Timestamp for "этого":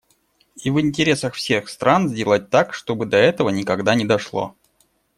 3.17-3.49